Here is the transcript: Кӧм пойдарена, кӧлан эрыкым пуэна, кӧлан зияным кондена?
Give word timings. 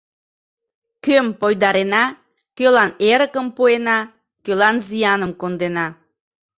Кӧм 1.03 1.25
пойдарена, 1.39 2.05
кӧлан 2.57 2.91
эрыкым 3.11 3.47
пуэна, 3.55 3.99
кӧлан 4.45 4.75
зияным 4.85 5.31
кондена? 5.41 5.87